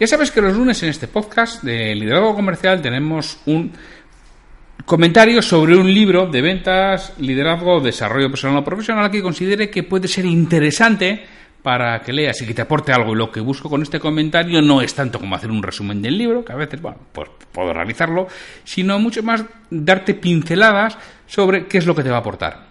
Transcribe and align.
Ya 0.00 0.06
sabes 0.06 0.30
que 0.30 0.40
los 0.40 0.56
lunes 0.56 0.80
en 0.84 0.90
este 0.90 1.08
podcast 1.08 1.64
de 1.64 1.92
liderazgo 1.92 2.36
comercial 2.36 2.80
tenemos 2.80 3.40
un 3.46 3.72
comentario 4.84 5.42
sobre 5.42 5.76
un 5.76 5.92
libro 5.92 6.28
de 6.28 6.40
ventas, 6.40 7.14
liderazgo, 7.18 7.80
desarrollo 7.80 8.30
personal 8.30 8.58
o 8.58 8.64
profesional 8.64 9.10
que 9.10 9.20
considere 9.20 9.68
que 9.68 9.82
puede 9.82 10.06
ser 10.06 10.24
interesante 10.24 11.26
para 11.64 12.00
que 12.00 12.12
leas 12.12 12.40
y 12.40 12.46
que 12.46 12.54
te 12.54 12.62
aporte 12.62 12.92
algo. 12.92 13.10
Y 13.12 13.16
lo 13.16 13.32
que 13.32 13.40
busco 13.40 13.68
con 13.68 13.82
este 13.82 13.98
comentario 13.98 14.62
no 14.62 14.80
es 14.80 14.94
tanto 14.94 15.18
como 15.18 15.34
hacer 15.34 15.50
un 15.50 15.64
resumen 15.64 16.00
del 16.00 16.16
libro, 16.16 16.44
que 16.44 16.52
a 16.52 16.56
veces, 16.56 16.80
bueno, 16.80 16.98
pues 17.12 17.28
puedo 17.50 17.72
realizarlo, 17.72 18.28
sino 18.62 19.00
mucho 19.00 19.24
más 19.24 19.44
darte 19.68 20.14
pinceladas 20.14 20.96
sobre 21.26 21.66
qué 21.66 21.78
es 21.78 21.86
lo 21.86 21.96
que 21.96 22.04
te 22.04 22.10
va 22.10 22.18
a 22.18 22.20
aportar. 22.20 22.68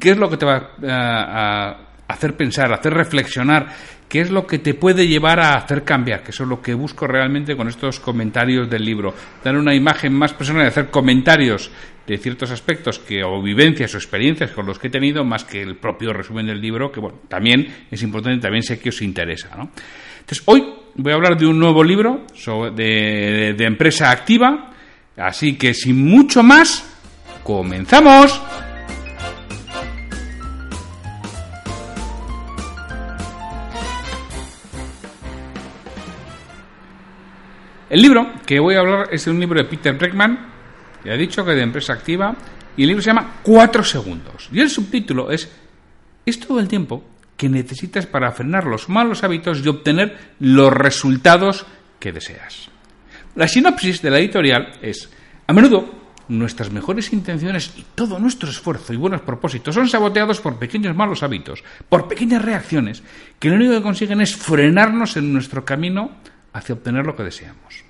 ¿Qué 0.00 0.12
es 0.12 0.16
lo 0.16 0.30
que 0.30 0.38
te 0.38 0.46
va 0.46 0.70
a 0.88 1.76
hacer 2.08 2.34
pensar, 2.34 2.72
hacer 2.72 2.94
reflexionar 2.94 3.68
qué 4.14 4.20
es 4.20 4.30
lo 4.30 4.46
que 4.46 4.60
te 4.60 4.74
puede 4.74 5.08
llevar 5.08 5.40
a 5.40 5.54
hacer 5.54 5.82
cambiar, 5.82 6.22
que 6.22 6.30
eso 6.30 6.44
es 6.44 6.48
lo 6.48 6.62
que 6.62 6.72
busco 6.72 7.04
realmente 7.04 7.56
con 7.56 7.66
estos 7.66 7.98
comentarios 7.98 8.70
del 8.70 8.84
libro, 8.84 9.12
dar 9.42 9.56
una 9.56 9.74
imagen 9.74 10.12
más 10.12 10.32
personal 10.32 10.62
y 10.62 10.68
hacer 10.68 10.88
comentarios 10.88 11.68
de 12.06 12.16
ciertos 12.18 12.52
aspectos 12.52 13.00
que 13.00 13.24
o 13.24 13.42
vivencias 13.42 13.92
o 13.92 13.96
experiencias 13.96 14.52
con 14.52 14.66
los 14.66 14.78
que 14.78 14.86
he 14.86 14.90
tenido 14.90 15.24
más 15.24 15.42
que 15.42 15.60
el 15.60 15.78
propio 15.78 16.12
resumen 16.12 16.46
del 16.46 16.60
libro, 16.60 16.92
que 16.92 17.00
bueno, 17.00 17.22
también 17.26 17.86
es 17.90 18.04
importante, 18.04 18.40
también 18.40 18.62
sé 18.62 18.78
que 18.78 18.90
os 18.90 19.02
interesa. 19.02 19.48
Entonces, 19.50 20.42
hoy 20.44 20.64
voy 20.94 21.10
a 21.10 21.16
hablar 21.16 21.36
de 21.36 21.46
un 21.46 21.58
nuevo 21.58 21.82
libro 21.82 22.24
de 22.72 23.56
empresa 23.58 24.12
activa, 24.12 24.74
así 25.16 25.58
que 25.58 25.74
sin 25.74 26.08
mucho 26.08 26.44
más, 26.44 26.88
comenzamos. 27.42 28.40
El 37.90 38.00
libro 38.00 38.32
que 38.46 38.60
voy 38.60 38.74
a 38.74 38.80
hablar 38.80 39.08
es 39.12 39.26
un 39.26 39.38
libro 39.38 39.62
de 39.62 39.68
Peter 39.68 39.94
Breckman, 39.96 40.38
ya 41.04 41.12
he 41.12 41.18
dicho 41.18 41.44
que 41.44 41.52
de 41.52 41.62
empresa 41.62 41.92
activa, 41.92 42.34
y 42.76 42.82
el 42.82 42.88
libro 42.88 43.02
se 43.02 43.10
llama 43.10 43.34
Cuatro 43.42 43.84
segundos. 43.84 44.48
Y 44.52 44.60
el 44.60 44.70
subtítulo 44.70 45.30
es 45.30 45.50
Es 46.24 46.40
todo 46.40 46.60
el 46.60 46.68
tiempo 46.68 47.04
que 47.36 47.48
necesitas 47.48 48.06
para 48.06 48.32
frenar 48.32 48.64
los 48.64 48.88
malos 48.88 49.22
hábitos 49.22 49.60
y 49.64 49.68
obtener 49.68 50.16
los 50.40 50.72
resultados 50.72 51.66
que 51.98 52.12
deseas. 52.12 52.70
La 53.34 53.48
sinopsis 53.48 54.00
de 54.00 54.10
la 54.10 54.18
editorial 54.18 54.78
es, 54.80 55.10
a 55.46 55.52
menudo 55.52 56.04
nuestras 56.28 56.70
mejores 56.70 57.12
intenciones 57.12 57.74
y 57.76 57.84
todo 57.94 58.18
nuestro 58.18 58.48
esfuerzo 58.48 58.94
y 58.94 58.96
buenos 58.96 59.20
propósitos 59.20 59.74
son 59.74 59.88
saboteados 59.88 60.40
por 60.40 60.58
pequeños 60.58 60.96
malos 60.96 61.22
hábitos, 61.22 61.62
por 61.88 62.08
pequeñas 62.08 62.42
reacciones, 62.42 63.02
que 63.38 63.50
lo 63.50 63.56
único 63.56 63.72
que 63.72 63.82
consiguen 63.82 64.22
es 64.22 64.34
frenarnos 64.34 65.16
en 65.18 65.32
nuestro 65.32 65.64
camino 65.64 66.12
hacia 66.52 66.74
obtener 66.74 67.04
lo 67.04 67.14
que 67.14 67.24
deseamos. 67.24 67.83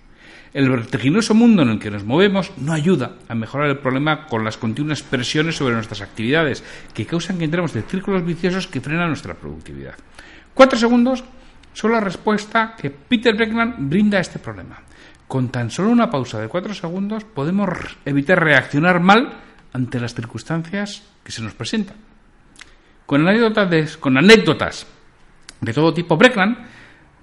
El 0.55 0.71
vertiginoso 0.71 1.35
mundo 1.35 1.63
en 1.63 1.69
el 1.69 1.81
que 1.81 1.91
nos 1.91 2.05
movemos 2.05 2.53
no 2.59 2.73
ayuda 2.73 3.17
a 3.27 3.35
mejorar 3.35 3.71
el 3.71 3.79
problema 3.79 4.29
con 4.29 4.45
las 4.45 4.57
continuas 4.57 5.03
presiones 5.03 5.57
sobre 5.57 5.75
nuestras 5.75 6.01
actividades, 6.01 6.63
que 6.95 7.07
causan 7.07 7.39
que 7.39 7.45
entremos 7.47 7.75
en 7.75 7.83
círculos 7.83 8.25
viciosos 8.25 8.69
que 8.69 8.81
frenan 8.81 9.09
nuestra 9.09 9.35
productividad. 9.35 9.95
Cuatro 10.55 10.79
segundos 10.79 11.25
son 11.73 11.91
la 11.91 11.99
respuesta 11.99 12.77
que 12.79 12.91
Peter 12.91 13.35
Breckman 13.35 13.91
brinda 13.91 14.19
a 14.19 14.21
este 14.21 14.39
problema. 14.39 14.79
Con 15.27 15.49
tan 15.49 15.73
solo 15.73 15.91
una 15.91 16.09
pausa 16.09 16.41
de 16.41 16.47
cuatro 16.47 16.73
segundos 16.73 17.25
podemos 17.25 17.71
evitar 18.05 18.39
reaccionar 18.39 19.01
mal 19.01 19.33
ante 19.73 19.99
las 19.99 20.15
circunstancias 20.15 21.03
que 21.25 21.33
se 21.33 21.43
nos 21.43 21.55
presentan. 21.55 21.97
Con 23.07 23.27
anécdotas 23.27 23.69
de, 23.69 23.89
con 23.99 24.17
anécdotas 24.17 24.87
de 25.61 25.73
todo 25.73 25.93
tipo, 25.93 26.17
Breckman 26.17 26.74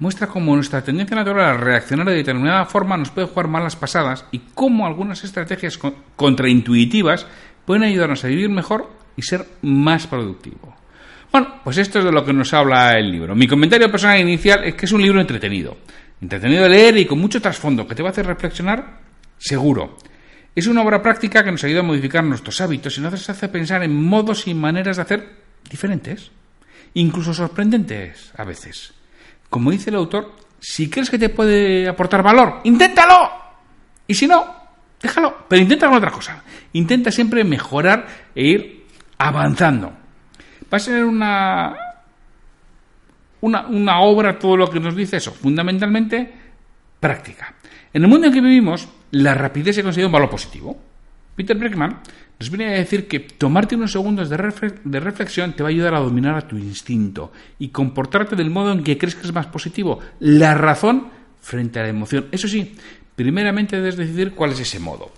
muestra 0.02 0.26
cómo 0.26 0.56
nuestra 0.56 0.84
tendencia 0.84 1.16
natural 1.16 1.46
a 1.46 1.58
reaccionar 1.58 2.08
de 2.08 2.16
determinada 2.16 2.66
forma 2.66 2.98
nos 2.98 3.12
puede 3.12 3.28
jugar 3.28 3.48
malas 3.48 3.76
pasadas 3.76 4.26
y 4.32 4.40
cómo 4.56 4.88
algunas 4.88 5.24
estrategias 5.24 5.80
contraintuitivas 6.16 7.28
pueden 7.66 7.84
ayudarnos 7.84 8.24
a 8.24 8.28
vivir 8.28 8.50
mejor 8.50 8.90
y 9.16 9.22
ser 9.22 9.46
más 9.62 10.08
productivo. 10.08 10.76
Bueno, 11.32 11.62
pues 11.64 11.78
esto 11.78 12.00
es 12.00 12.06
de 12.06 12.12
lo 12.12 12.26
que 12.26 12.34
nos 12.34 12.52
habla 12.52 12.98
el 12.98 13.12
libro. 13.12 13.36
Mi 13.36 13.48
comentario 13.48 13.92
personal 13.92 14.20
inicial 14.20 14.64
es 14.64 14.74
que 14.74 14.88
es 14.88 14.92
un 14.92 15.04
libro 15.04 15.22
entretenido. 15.22 15.78
Entretenido 16.20 16.64
de 16.64 16.70
leer 16.70 16.98
y 16.98 17.06
con 17.06 17.20
mucho 17.20 17.40
trasfondo 17.40 17.88
que 17.88 17.94
te 17.94 18.02
va 18.02 18.10
a 18.10 18.12
hacer 18.12 18.26
reflexionar, 18.26 19.02
seguro. 19.38 20.00
Es 20.56 20.66
una 20.66 20.82
obra 20.82 21.04
práctica 21.04 21.44
que 21.44 21.52
nos 21.52 21.64
ayuda 21.64 21.82
a 21.82 21.84
modificar 21.84 22.24
nuestros 22.24 22.60
hábitos 22.60 22.98
y 22.98 23.02
nos 23.02 23.30
hace 23.30 23.50
pensar 23.50 23.84
en 23.84 23.96
modos 23.96 24.48
y 24.48 24.56
maneras 24.56 24.98
de 24.98 25.04
hacer 25.04 25.30
diferentes, 25.70 26.32
incluso 26.96 27.36
sorprendentes 27.36 28.32
a 28.36 28.44
veces. 28.44 28.96
Como 29.52 29.70
dice 29.70 29.90
el 29.90 29.98
autor, 29.98 30.32
si 30.62 30.90
crees 30.90 31.10
que 31.10 31.20
te 31.20 31.28
puede 31.28 31.86
aportar 31.90 32.24
valor, 32.24 32.62
inténtalo. 32.64 33.30
Y 34.08 34.14
si 34.14 34.26
no, 34.26 34.46
déjalo. 35.02 35.46
Pero 35.50 35.62
intenta 35.62 35.88
con 35.88 35.98
otra 35.98 36.10
cosa. 36.10 36.42
Intenta 36.72 37.12
siempre 37.12 37.44
mejorar 37.44 38.08
e 38.34 38.48
ir 38.48 38.88
avanzando. 39.18 39.92
Va 40.74 40.78
a 40.78 40.80
ser 40.80 41.04
una, 41.04 41.76
una, 43.42 44.00
obra, 44.00 44.40
todo 44.40 44.56
lo 44.56 44.70
que 44.70 44.80
nos 44.80 44.96
dice 44.96 45.18
eso, 45.18 45.34
fundamentalmente 45.34 46.34
práctica. 46.98 47.54
En 47.92 48.04
el 48.04 48.10
mundo 48.10 48.28
en 48.28 48.34
que 48.34 48.40
vivimos, 48.40 48.88
la 49.12 49.34
rapidez 49.34 49.76
se 49.76 49.84
considera 49.84 50.08
un 50.08 50.14
valor 50.14 50.30
positivo. 50.30 50.80
Peter 51.36 51.58
Breckman 51.58 52.00
nos 52.42 52.50
viene 52.50 52.74
a 52.74 52.78
decir 52.80 53.08
que 53.08 53.20
tomarte 53.20 53.76
unos 53.76 53.92
segundos 53.92 54.28
de, 54.28 54.36
reflexión 55.00 55.54
te 55.54 55.62
va 55.62 55.70
a 55.70 55.72
ayudar 55.72 55.94
a 55.94 56.00
dominar 56.00 56.36
a 56.36 56.48
tu 56.48 56.58
instinto 56.58 57.32
y 57.60 57.68
comportarte 57.68 58.36
del 58.36 58.50
modo 58.50 58.72
en 58.72 58.84
que 58.84 58.98
crees 58.98 59.14
que 59.14 59.28
es 59.28 59.32
más 59.32 59.46
positivo. 59.46 60.00
La 60.22 60.56
razón 60.56 61.10
frente 61.40 61.80
a 61.80 61.84
la 61.84 61.90
emoción. 61.90 62.30
Eso 62.32 62.48
sí, 62.48 62.76
primeramente 63.16 63.76
debes 63.76 63.96
decidir 63.96 64.32
cuál 64.32 64.54
es 64.54 64.60
ese 64.60 64.80
modo. 64.80 65.12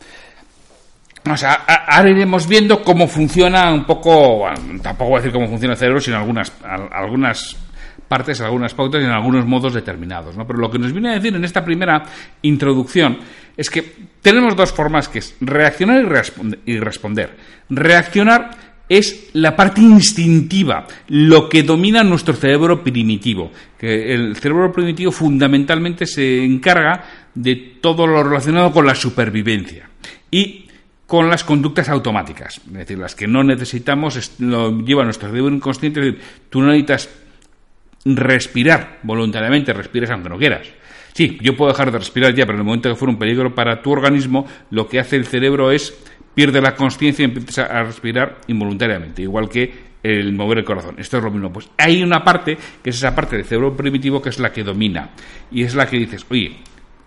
O 1.26 1.38
sea, 1.38 1.64
ahora 1.88 2.10
iremos 2.10 2.46
viendo 2.46 2.84
cómo 2.84 3.08
funciona 3.08 3.74
un 3.74 3.86
poco, 3.86 4.44
tampoco 4.82 5.12
voy 5.12 5.20
a 5.20 5.22
decir 5.22 5.32
cómo 5.32 5.48
funciona 5.48 5.76
el 5.76 5.80
cerebro, 5.80 6.02
sino 6.02 6.18
algunas, 6.18 6.52
algunas 6.92 7.56
partes, 8.10 8.42
algunas 8.42 8.74
pautas 8.74 9.02
y 9.02 9.06
en 9.06 9.12
algunos 9.12 9.46
modos 9.46 9.74
determinados. 9.74 10.36
¿no? 10.36 10.46
Pero 10.46 10.60
lo 10.60 10.70
que 10.70 10.78
nos 10.78 10.92
viene 10.92 11.12
a 11.12 11.14
decir 11.14 11.34
en 11.34 11.46
esta 11.46 11.64
primera 11.64 12.04
introducción 12.42 13.18
es 13.56 13.70
que 13.70 13.84
tenemos 14.22 14.56
dos 14.56 14.72
formas 14.72 15.08
que 15.08 15.20
es 15.20 15.36
reaccionar 15.40 16.26
y, 16.66 16.78
responder. 16.80 17.38
Reaccionar 17.70 18.52
es 18.90 19.30
la 19.34 19.56
parte 19.56 19.82
instintiva, 19.82 20.88
lo 21.08 21.48
que 21.50 21.64
domina 21.64 22.04
nuestro 22.04 22.34
cerebro 22.34 22.84
primitivo. 22.84 23.52
Que 23.78 24.14
el 24.14 24.36
cerebro 24.38 24.72
primitivo 24.72 25.12
fundamentalmente 25.12 26.06
se 26.06 26.44
encarga 26.44 27.04
de 27.34 27.78
todo 27.82 28.08
lo 28.08 28.24
relacionado 28.24 28.72
con 28.72 28.86
la 28.86 28.96
supervivencia 28.96 29.90
y 30.30 30.68
con 31.06 31.30
las 31.30 31.44
conductas 31.44 31.90
automáticas, 31.90 32.60
es 32.66 32.74
decir, 32.74 32.98
las 32.98 33.14
que 33.14 33.28
no 33.28 33.44
necesitamos, 33.44 34.32
lo 34.40 34.80
lleva 34.80 35.04
nuestro 35.04 35.30
cerebro 35.30 35.54
inconsciente, 35.54 36.00
es 36.00 36.06
decir, 36.06 36.22
tú 36.50 36.62
no 36.62 36.68
necesitas 36.68 37.10
respirar 38.06 39.00
voluntariamente, 39.04 39.74
respiras 39.74 40.10
aunque 40.10 40.30
no 40.30 40.38
quieras. 40.38 40.68
Sí, 41.14 41.38
yo 41.42 41.56
puedo 41.56 41.72
dejar 41.72 41.92
de 41.92 42.00
respirar 42.00 42.34
ya, 42.34 42.46
pero 42.46 42.58
en 42.58 42.62
el 42.62 42.66
momento 42.66 42.90
que 42.90 42.96
fuera 42.96 43.14
un 43.14 43.20
peligro 43.20 43.54
para 43.54 43.82
tu 43.82 43.92
organismo, 43.92 44.48
lo 44.72 44.88
que 44.88 45.00
hace 45.00 45.16
el 45.16 45.26
cerebro 45.26 45.72
es 45.72 45.94
pierde 46.34 46.62
la 46.62 46.76
conciencia 46.76 47.24
y 47.24 47.26
empieza 47.26 47.66
a 47.66 47.84
respirar 47.84 48.42
involuntariamente, 48.48 49.22
igual 49.22 49.48
que 49.48 49.94
el 50.02 50.34
mover 50.34 50.60
el 50.60 50.64
corazón. 50.66 50.96
Esto 50.98 51.18
es 51.18 51.24
lo 51.24 51.32
mismo. 51.32 51.52
Pues 51.52 51.70
hay 51.78 52.04
una 52.04 52.24
parte, 52.24 52.58
que 52.84 52.90
es 52.90 52.98
esa 52.98 53.16
parte 53.16 53.38
del 53.38 53.46
cerebro 53.46 53.76
primitivo, 53.76 54.22
que 54.22 54.30
es 54.30 54.40
la 54.40 54.52
que 54.52 54.64
domina. 54.64 55.12
Y 55.52 55.64
es 55.64 55.76
la 55.76 55.88
que 55.88 55.98
dices, 55.98 56.26
oye, 56.30 56.58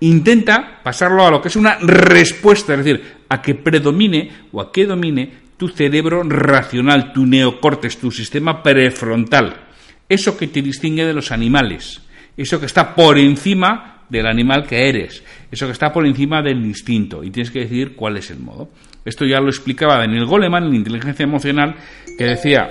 intenta 0.01 0.81
pasarlo 0.83 1.27
a 1.27 1.31
lo 1.31 1.43
que 1.43 1.49
es 1.49 1.57
una 1.57 1.77
respuesta, 1.79 2.75
es 2.75 2.85
decir, 2.85 3.17
a 3.29 3.43
que 3.43 3.55
predomine 3.55 4.31
o 4.53 4.61
a 4.61 4.73
que 4.73 4.87
domine 4.87 5.47
tu 5.57 5.69
cerebro 5.69 6.23
racional, 6.23 7.13
tu 7.13 7.27
neocortes, 7.27 7.99
tu 7.99 8.11
sistema 8.11 8.63
prefrontal. 8.63 9.67
Eso 10.09 10.37
que 10.37 10.47
te 10.49 10.63
distingue 10.63 11.05
de 11.05 11.15
los 11.15 11.33
animales. 11.33 12.01
Eso 12.37 12.61
que 12.61 12.67
está 12.67 12.95
por 12.95 13.19
encima 13.19 13.96
del 14.09 14.27
animal 14.27 14.67
que 14.67 14.89
eres. 14.89 15.23
Eso 15.51 15.67
que 15.67 15.73
está 15.73 15.93
por 15.93 16.07
encima 16.07 16.43
del 16.43 16.65
instinto. 16.65 17.23
Y 17.25 17.31
tienes 17.31 17.51
que 17.51 17.61
decidir 17.61 17.95
cuál 17.95 18.17
es 18.17 18.31
el 18.31 18.39
modo. 18.39 18.71
Esto 19.05 19.25
ya 19.25 19.41
lo 19.41 19.49
explicaba 19.49 19.99
Daniel 19.99 20.27
Goleman 20.27 20.65
en 20.65 20.75
inteligencia 20.75 21.25
emocional, 21.25 21.77
que 22.19 22.25
decía 22.25 22.71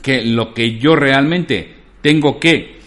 que 0.00 0.24
lo 0.24 0.54
que 0.54 0.78
yo 0.78 0.96
realmente 0.96 1.74
tengo 2.00 2.38
que 2.38 2.80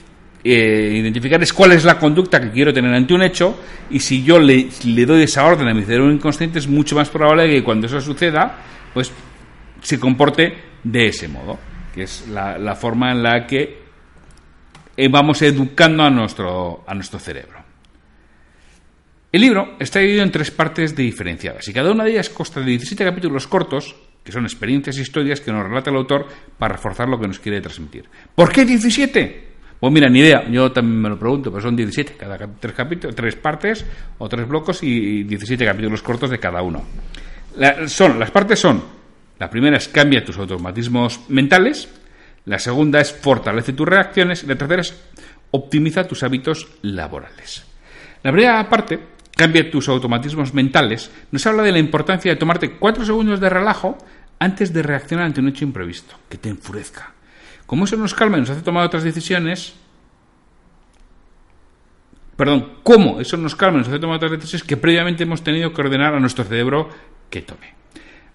eh, 0.43 0.93
identificar 0.95 1.41
es 1.41 1.53
cuál 1.53 1.71
es 1.71 1.83
la 1.83 1.97
conducta 1.97 2.39
que 2.39 2.51
quiero 2.51 2.73
tener 2.73 2.93
ante 2.93 3.13
un 3.13 3.23
hecho 3.23 3.59
y 3.89 3.99
si 3.99 4.23
yo 4.23 4.37
le, 4.39 4.69
doy 5.05 5.23
esa 5.23 5.45
orden 5.45 5.67
a 5.67 5.73
mi 5.73 5.83
cerebro 5.83 6.11
inconsciente 6.11 6.59
es 6.59 6.67
mucho 6.67 6.95
más 6.95 7.09
probable 7.09 7.49
que 7.49 7.63
cuando 7.63 7.87
eso 7.87 7.99
suceda 7.99 8.59
pues 8.93 9.11
se 9.81 9.99
comporte 9.99 10.53
de 10.83 11.07
ese 11.07 11.27
modo 11.27 11.57
que 11.93 12.03
es 12.03 12.27
la 12.27 12.75
forma 12.75 13.11
en 13.11 13.23
la 13.23 13.47
que 13.47 13.84
vamos 15.09 15.41
educando 15.41 16.03
a 16.03 16.09
nuestro, 16.09 16.83
a 16.87 16.93
nuestro 16.93 17.19
cerebro 17.19 17.65
el 19.35 19.41
libro 19.41 19.75
está 19.79 19.99
dividido 19.99 20.23
en 20.23 20.31
tres 20.31 20.49
partes 20.49 20.95
diferenciadas 20.95 21.67
y 21.67 21.73
cada 21.73 21.91
una 21.91 22.05
de 22.05 22.11
ellas 22.11 22.29
consta 22.29 22.61
de 22.61 22.67
17 22.67 23.03
capítulos 23.03 23.47
cortos 23.47 23.93
que 24.23 24.31
son 24.31 24.45
experiencias 24.45 24.97
e 24.97 25.01
historias 25.01 25.41
que 25.41 25.51
nos 25.51 25.67
relata 25.67 25.89
el 25.89 25.97
autor 25.97 26.25
para 26.57 26.75
reforzar 26.75 27.09
lo 27.09 27.19
que 27.19 27.27
nos 27.27 27.39
quiere 27.39 27.59
transmitir. 27.59 28.05
¿Por 28.33 28.49
qué 28.49 28.63
17? 28.63 29.47
Pues 29.77 29.91
mira, 29.91 30.07
ni 30.07 30.19
idea, 30.19 30.47
yo 30.49 30.71
también 30.71 31.01
me 31.01 31.09
lo 31.09 31.19
pregunto, 31.19 31.51
pero 31.51 31.61
son 31.61 31.75
17, 31.75 32.13
cada 32.15 32.37
tres, 32.37 32.73
capítulos, 32.73 33.13
tres 33.13 33.35
partes 33.35 33.85
o 34.17 34.29
tres 34.29 34.47
blocos 34.47 34.81
y 34.81 35.23
17 35.23 35.65
capítulos 35.65 36.01
cortos 36.01 36.29
de 36.29 36.39
cada 36.39 36.61
uno. 36.61 36.85
son, 37.87 38.17
las 38.17 38.31
partes 38.31 38.57
son, 38.57 38.81
la 39.37 39.49
primera 39.49 39.75
es 39.75 39.89
cambia 39.89 40.23
tus 40.23 40.37
automatismos 40.37 41.29
mentales, 41.29 41.89
la 42.45 42.59
segunda 42.59 43.01
es 43.01 43.11
fortalece 43.11 43.73
tus 43.73 43.87
reacciones 43.87 44.43
y 44.43 44.47
la 44.47 44.55
tercera 44.55 44.81
es 44.81 44.95
optimiza 45.51 46.07
tus 46.07 46.23
hábitos 46.23 46.67
laborales. 46.81 47.65
La 48.23 48.31
primera 48.31 48.69
parte 48.69 48.99
cambia 49.35 49.69
tus 49.69 49.89
automatismos 49.89 50.53
mentales, 50.53 51.11
nos 51.31 51.45
habla 51.45 51.63
de 51.63 51.71
la 51.71 51.79
importancia 51.79 52.31
de 52.31 52.37
tomarte 52.37 52.71
cuatro 52.71 53.05
segundos 53.05 53.39
de 53.39 53.49
relajo 53.49 53.97
antes 54.39 54.73
de 54.73 54.83
reaccionar 54.83 55.25
ante 55.25 55.41
un 55.41 55.49
hecho 55.49 55.65
imprevisto, 55.65 56.15
que 56.29 56.37
te 56.37 56.49
enfurezca. 56.49 57.13
Como 57.65 57.85
eso 57.85 57.97
nos 57.97 58.13
calma 58.13 58.37
y 58.37 58.41
nos 58.41 58.49
hace 58.49 58.61
tomar 58.61 58.85
otras 58.85 59.03
decisiones, 59.03 59.73
perdón, 62.35 62.73
cómo 62.83 63.19
eso 63.19 63.37
nos 63.37 63.55
calma 63.55 63.77
y 63.77 63.79
nos 63.79 63.87
hace 63.87 63.99
tomar 63.99 64.17
otras 64.17 64.31
decisiones 64.31 64.67
que 64.67 64.77
previamente 64.77 65.23
hemos 65.23 65.43
tenido 65.43 65.73
que 65.73 65.81
ordenar 65.81 66.13
a 66.13 66.19
nuestro 66.19 66.43
cerebro 66.43 66.89
que 67.29 67.41
tome. 67.41 67.73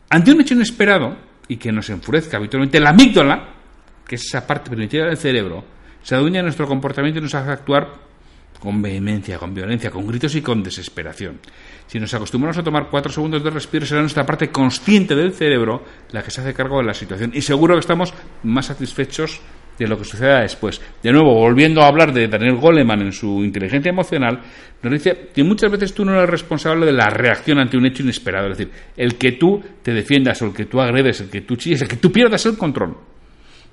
Ante 0.08 0.32
un 0.32 0.40
hecho 0.40 0.54
inesperado 0.54 1.16
y 1.46 1.56
que 1.56 1.70
nos 1.70 1.88
enfurezca 1.90 2.36
habitualmente, 2.36 2.80
la 2.80 2.90
amígdala, 2.90 3.59
que 4.10 4.16
es 4.16 4.26
esa 4.26 4.44
parte 4.44 4.68
primitiva 4.70 5.06
del 5.06 5.16
cerebro, 5.16 5.62
se 6.02 6.16
adueña 6.16 6.38
de 6.38 6.42
nuestro 6.42 6.66
comportamiento 6.66 7.20
y 7.20 7.22
nos 7.22 7.34
hace 7.36 7.52
actuar 7.52 7.92
con 8.58 8.82
vehemencia, 8.82 9.38
con 9.38 9.54
violencia, 9.54 9.88
con 9.88 10.04
gritos 10.04 10.34
y 10.34 10.42
con 10.42 10.64
desesperación. 10.64 11.38
Si 11.86 12.00
nos 12.00 12.12
acostumbramos 12.12 12.58
a 12.58 12.64
tomar 12.64 12.88
cuatro 12.90 13.12
segundos 13.12 13.44
de 13.44 13.50
respiro, 13.50 13.86
será 13.86 14.00
nuestra 14.00 14.26
parte 14.26 14.50
consciente 14.50 15.14
del 15.14 15.32
cerebro 15.32 15.84
la 16.10 16.24
que 16.24 16.32
se 16.32 16.40
hace 16.40 16.52
cargo 16.52 16.78
de 16.78 16.86
la 16.86 16.92
situación. 16.92 17.30
Y 17.34 17.40
seguro 17.42 17.74
que 17.74 17.80
estamos 17.80 18.12
más 18.42 18.66
satisfechos 18.66 19.40
de 19.78 19.86
lo 19.86 19.96
que 19.96 20.04
suceda 20.04 20.40
después. 20.40 20.80
De 21.00 21.12
nuevo, 21.12 21.32
volviendo 21.32 21.80
a 21.80 21.86
hablar 21.86 22.12
de 22.12 22.26
Daniel 22.26 22.56
Goleman 22.56 23.02
en 23.02 23.12
su 23.12 23.44
inteligencia 23.44 23.90
emocional, 23.90 24.40
nos 24.82 24.92
dice 24.92 25.28
que 25.32 25.44
muchas 25.44 25.70
veces 25.70 25.94
tú 25.94 26.04
no 26.04 26.14
eres 26.14 26.28
responsable 26.28 26.84
de 26.84 26.92
la 26.92 27.10
reacción 27.10 27.60
ante 27.60 27.76
un 27.76 27.86
hecho 27.86 28.02
inesperado. 28.02 28.48
Es 28.48 28.58
decir, 28.58 28.74
el 28.96 29.14
que 29.14 29.32
tú 29.32 29.62
te 29.84 29.94
defiendas 29.94 30.42
o 30.42 30.46
el 30.46 30.52
que 30.52 30.64
tú 30.64 30.80
agredes, 30.80 31.20
el 31.20 31.30
que 31.30 31.42
tú 31.42 31.54
chilles, 31.54 31.82
el 31.82 31.88
que 31.88 31.96
tú 31.96 32.10
pierdas 32.10 32.44
el 32.46 32.58
control 32.58 32.96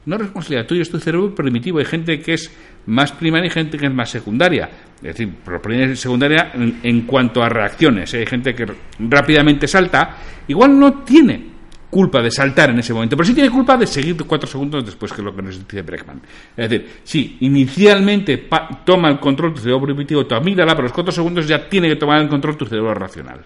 no 0.08 0.16
es 0.16 0.22
responsabilidad 0.22 0.66
tuya, 0.66 0.82
es 0.82 0.90
tu 0.90 1.00
cerebro 1.00 1.36
primitivo. 1.36 1.80
Hay 1.80 1.86
gente 1.86 2.22
que 2.22 2.34
es 2.34 2.50
más 2.86 3.12
primaria 3.12 3.48
y 3.48 3.50
gente 3.50 3.78
que 3.78 3.88
es 3.88 3.94
más 3.94 4.10
secundaria. 4.10 4.70
Es 4.96 5.18
decir, 5.18 5.30
primaria 5.62 5.92
y 5.92 5.96
secundaria 5.98 6.52
en, 6.56 7.02
cuanto 7.02 7.44
a 7.44 7.50
reacciones. 7.50 8.14
Hay 8.14 8.26
gente 8.26 8.56
que 8.56 8.66
rápidamente 9.00 9.68
salta, 9.68 10.16
igual 10.48 10.80
no 10.80 11.04
tiene 11.04 11.58
culpa 11.90 12.22
de 12.22 12.32
saltar 12.32 12.70
en 12.70 12.80
ese 12.80 12.94
momento, 12.94 13.18
pero 13.18 13.28
sí 13.28 13.34
tiene 13.34 13.50
culpa 13.50 13.76
de 13.76 13.86
seguir 13.86 14.16
cuatro 14.26 14.48
segundos 14.48 14.86
después, 14.86 15.12
que 15.12 15.20
es 15.20 15.26
lo 15.26 15.36
que 15.36 15.42
nos 15.42 15.60
dice 15.60 15.82
Breckman. 15.82 16.22
Es 16.56 16.70
decir, 16.70 16.90
sí, 17.04 17.38
inicialmente 17.42 18.48
toma 18.86 19.10
el 19.10 19.20
control 19.20 19.54
tu 19.54 19.60
cerebro 19.60 19.82
primitivo, 19.82 20.26
tu 20.26 20.36
amígdala, 20.36 20.72
pero 20.72 20.84
los 20.84 20.94
cuatro 20.94 21.12
segundos 21.12 21.48
ya 21.48 21.68
tiene 21.68 21.90
que 21.90 21.98
tomar 21.98 22.22
el 22.22 22.30
control 22.30 22.56
tu 22.56 22.66
cerebro 22.66 22.94
racional. 22.94 23.44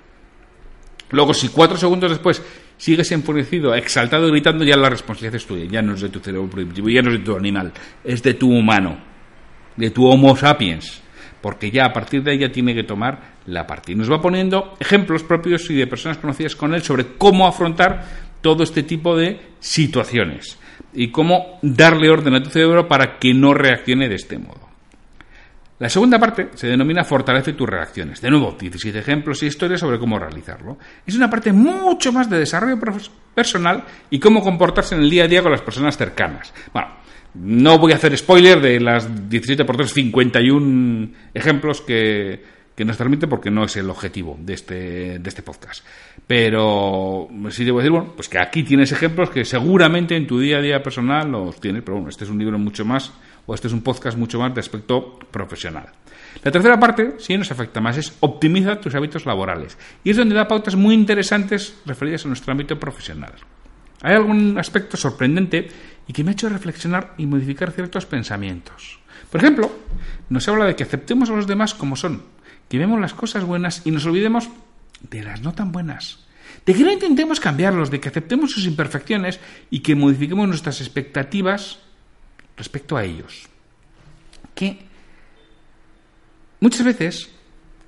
Luego, 1.12 1.34
si 1.34 1.50
cuatro 1.50 1.78
segundos 1.78 2.12
después 2.12 2.42
sigues 2.82 3.12
enfurecido, 3.12 3.76
exaltado, 3.76 4.28
gritando, 4.32 4.64
ya 4.64 4.76
la 4.76 4.90
responsabilidad 4.90 5.36
es 5.36 5.46
tuya, 5.46 5.66
ya 5.70 5.84
no 5.84 5.94
es 5.94 6.02
de 6.02 6.10
tu 6.10 6.20
cerebro 6.20 6.50
primitivo, 6.50 6.90
ya 6.90 7.04
no 7.04 7.12
es 7.12 7.20
de 7.20 7.24
tu 7.24 7.36
animal, 7.36 7.72
es 8.04 8.24
de 8.24 8.34
tu 8.34 8.50
humano, 8.50 8.98
de 9.78 9.92
tu 9.92 10.08
Homo 10.08 10.36
sapiens, 10.36 11.00
porque 11.42 11.70
ya 11.70 11.86
a 11.86 11.94
partir 11.94 12.24
de 12.24 12.32
ahí 12.32 12.40
ya 12.40 12.52
tiene 12.52 12.74
que 12.74 12.82
tomar 12.82 13.36
la 13.46 13.68
partida. 13.68 13.98
Nos 13.98 14.12
va 14.12 14.20
poniendo 14.20 14.76
ejemplos 14.80 15.22
propios 15.22 15.70
y 15.70 15.76
de 15.76 15.86
personas 15.86 16.18
conocidas 16.18 16.56
con 16.56 16.74
él 16.74 16.82
sobre 16.82 17.06
cómo 17.20 17.46
afrontar 17.46 18.04
todo 18.42 18.64
este 18.64 18.82
tipo 18.82 19.16
de 19.16 19.40
situaciones 19.60 20.58
y 20.92 21.12
cómo 21.12 21.60
darle 21.62 22.10
orden 22.10 22.34
a 22.34 22.42
tu 22.42 22.50
cerebro 22.50 22.88
para 22.88 23.20
que 23.20 23.32
no 23.36 23.54
reaccione 23.54 24.10
de 24.10 24.16
este 24.16 24.40
modo. 24.40 24.71
La 25.82 25.90
segunda 25.90 26.20
parte 26.20 26.50
se 26.54 26.68
denomina 26.68 27.04
Fortalece 27.04 27.54
tus 27.54 27.68
reacciones. 27.68 28.22
De 28.22 28.30
nuevo, 28.30 28.56
17 28.58 29.00
ejemplos 29.00 29.42
y 29.42 29.48
historias 29.48 29.80
sobre 29.80 29.98
cómo 29.98 30.20
realizarlo. 30.20 30.78
Es 31.08 31.16
una 31.16 31.28
parte 31.28 31.52
mucho 31.52 32.14
más 32.14 32.30
de 32.30 32.38
desarrollo 32.38 32.78
personal 33.34 33.84
y 34.12 34.20
cómo 34.20 34.44
comportarse 34.44 34.94
en 34.94 35.02
el 35.02 35.10
día 35.10 35.24
a 35.24 35.28
día 35.28 35.42
con 35.42 35.52
las 35.52 35.64
personas 35.64 35.98
cercanas. 35.98 36.54
Bueno, 36.72 36.90
no 37.34 37.80
voy 37.80 37.94
a 37.94 37.96
hacer 37.96 38.16
spoiler 38.16 38.62
de 38.62 38.80
las 38.80 39.28
17 39.28 39.66
por 39.66 39.76
3, 39.76 39.92
51 39.92 41.10
ejemplos 41.34 41.82
que, 41.82 42.44
que 42.76 42.86
nos 42.86 42.98
transmite 42.98 43.28
porque 43.28 43.50
no 43.50 43.64
es 43.64 43.76
el 43.76 43.90
objetivo 43.90 44.38
de 44.40 44.54
este, 44.54 45.18
de 45.18 45.30
este 45.30 45.42
podcast. 45.42 45.84
Pero 46.28 47.28
sí 47.50 47.66
debo 47.66 47.80
decir, 47.80 47.92
bueno, 47.92 48.14
pues 48.16 48.30
que 48.30 48.38
aquí 48.38 48.62
tienes 48.62 48.92
ejemplos 48.92 49.32
que 49.32 49.44
seguramente 49.46 50.16
en 50.16 50.28
tu 50.28 50.40
día 50.40 50.58
a 50.58 50.62
día 50.62 50.84
personal 50.84 51.32
los 51.32 51.60
tienes, 51.60 51.82
pero 51.82 51.96
bueno, 51.96 52.10
este 52.10 52.26
es 52.26 52.30
un 52.30 52.38
libro 52.38 52.60
mucho 52.60 52.86
más 52.86 53.12
o 53.46 53.54
este 53.54 53.68
es 53.68 53.74
un 53.74 53.82
podcast 53.82 54.18
mucho 54.18 54.40
más 54.40 54.54
de 54.54 54.60
aspecto 54.60 55.20
profesional. 55.32 55.90
La 56.44 56.52
tercera 56.52 56.80
parte, 56.80 57.16
si 57.20 57.38
nos 57.38 57.52
afecta 57.52 57.82
más, 57.82 57.98
es 57.98 58.14
optimiza 58.20 58.80
tus 58.80 58.96
hábitos 58.96 59.26
laborales. 59.26 59.78
Y 60.04 60.12
es 60.12 60.18
donde 60.18 60.36
da 60.36 60.48
pautas 60.48 60.76
muy 60.76 60.96
interesantes 60.96 61.76
referidas 61.86 62.26
a 62.26 62.30
nuestro 62.30 62.52
ámbito 62.52 62.80
profesional. 62.80 63.34
Hay 64.02 64.16
algún 64.16 64.58
aspecto 64.58 64.98
sorprendente 64.98 65.70
y 66.08 66.14
que 66.14 66.24
me 66.24 66.32
ha 66.32 66.34
hecho 66.34 66.50
reflexionar 66.50 67.14
y 67.18 67.26
modificar 67.26 67.72
ciertos 67.72 68.06
pensamientos. 68.06 69.00
Por 69.30 69.42
ejemplo, 69.42 69.72
nos 70.30 70.48
habla 70.48 70.66
de 70.66 70.76
que 70.76 70.84
aceptemos 70.84 71.30
a 71.30 71.36
los 71.36 71.48
demás 71.48 71.74
como 71.74 71.96
son, 71.96 72.24
que 72.68 72.80
vemos 72.80 73.00
las 73.00 73.14
cosas 73.14 73.44
buenas 73.44 73.86
y 73.86 73.92
nos 73.92 74.06
olvidemos 74.06 74.50
de 75.10 75.24
las 75.24 75.42
no 75.42 75.54
tan 75.54 75.72
buenas. 75.72 76.26
De 76.66 76.74
que 76.74 76.84
no 76.84 76.92
intentemos 76.92 77.40
cambiarlos, 77.40 77.92
de 77.92 78.00
que 78.00 78.10
aceptemos 78.10 78.52
sus 78.52 78.66
imperfecciones 78.66 79.40
y 79.70 79.80
que 79.80 79.96
modifiquemos 79.96 80.48
nuestras 80.48 80.82
expectativas 80.82 81.80
respecto 82.62 82.96
a 82.96 83.04
ellos. 83.04 83.50
Que 84.54 84.78
muchas 86.60 86.86
veces 86.86 87.32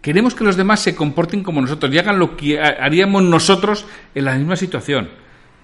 queremos 0.02 0.34
que 0.34 0.44
los 0.44 0.58
demás 0.58 0.80
se 0.80 0.96
comporten 0.96 1.44
como 1.44 1.62
nosotros 1.62 1.94
y 1.94 2.00
hagan 2.00 2.18
lo 2.18 2.36
que 2.36 2.60
haríamos 2.60 3.22
nosotros 3.22 3.86
en 4.16 4.26
la 4.26 4.36
misma 4.36 4.56
situación. 4.56 5.10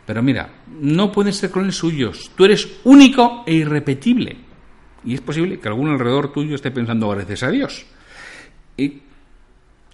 Pero 0.05 0.21
mira, 0.21 0.49
no 0.79 1.11
pueden 1.11 1.33
ser 1.33 1.49
clones 1.49 1.75
suyos. 1.75 2.31
Tú 2.35 2.45
eres 2.45 2.67
único 2.83 3.43
e 3.47 3.53
irrepetible. 3.55 4.37
Y 5.03 5.15
es 5.15 5.21
posible 5.21 5.59
que 5.59 5.67
algún 5.67 5.89
alrededor 5.89 6.31
tuyo 6.31 6.55
esté 6.55 6.69
pensando 6.69 7.09
gracias 7.09 7.43
a 7.43 7.49
Dios. 7.49 7.85
Y 8.77 9.01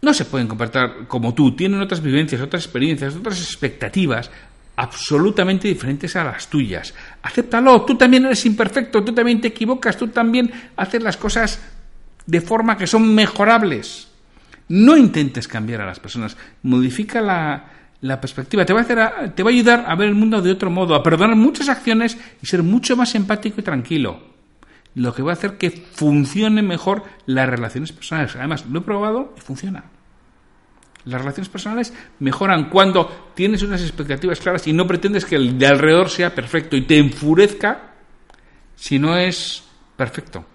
no 0.01 0.13
se 0.13 0.25
pueden 0.25 0.47
comportar 0.47 1.07
como 1.07 1.33
tú. 1.33 1.55
Tienen 1.55 1.79
otras 1.81 2.01
vivencias, 2.01 2.41
otras 2.41 2.63
experiencias, 2.63 3.15
otras 3.15 3.39
expectativas 3.41 4.29
absolutamente 4.75 5.67
diferentes 5.67 6.15
a 6.15 6.23
las 6.23 6.47
tuyas. 6.47 6.93
Acéptalo, 7.21 7.83
tú 7.83 7.95
también 7.95 8.25
eres 8.25 8.45
imperfecto, 8.45 9.03
tú 9.03 9.13
también 9.13 9.41
te 9.41 9.49
equivocas, 9.49 9.97
tú 9.97 10.07
también 10.09 10.51
haces 10.75 11.01
las 11.01 11.17
cosas 11.17 11.61
de 12.25 12.41
forma 12.41 12.77
que 12.77 12.87
son 12.87 13.13
mejorables. 13.13 14.09
No 14.67 14.97
intentes 14.97 15.47
cambiar 15.47 15.81
a 15.81 15.85
las 15.85 15.99
personas, 15.99 16.35
modifica 16.63 17.21
la, 17.21 17.71
la 18.01 18.19
perspectiva, 18.19 18.65
te 18.65 18.73
va, 18.73 18.79
a 18.79 18.83
hacer 18.83 19.33
te 19.35 19.43
va 19.43 19.49
a 19.49 19.53
ayudar 19.53 19.85
a 19.87 19.95
ver 19.95 20.09
el 20.09 20.15
mundo 20.15 20.41
de 20.41 20.51
otro 20.51 20.69
modo, 20.69 20.95
a 20.95 21.03
perdonar 21.03 21.35
muchas 21.35 21.69
acciones 21.69 22.17
y 22.41 22.45
ser 22.45 22.63
mucho 22.63 22.95
más 22.95 23.15
empático 23.15 23.61
y 23.61 23.63
tranquilo. 23.63 24.35
Lo 24.95 25.13
que 25.13 25.23
va 25.23 25.31
a 25.31 25.33
hacer 25.33 25.57
que 25.57 25.71
funcione 25.71 26.61
mejor 26.61 27.03
las 27.25 27.49
relaciones 27.49 27.91
personales. 27.91 28.35
Además, 28.35 28.65
lo 28.65 28.79
he 28.79 28.83
probado 28.83 29.33
y 29.37 29.41
funciona. 29.41 29.83
Las 31.05 31.21
relaciones 31.21 31.49
personales 31.49 31.93
mejoran 32.19 32.69
cuando 32.69 33.31
tienes 33.35 33.61
unas 33.61 33.81
expectativas 33.81 34.39
claras 34.39 34.67
y 34.67 34.73
no 34.73 34.87
pretendes 34.87 35.25
que 35.25 35.35
el 35.35 35.57
de 35.57 35.67
alrededor 35.67 36.09
sea 36.09 36.33
perfecto 36.33 36.75
y 36.75 36.81
te 36.81 36.97
enfurezca 36.97 37.93
si 38.75 38.99
no 38.99 39.17
es 39.17 39.63
perfecto. 39.95 40.45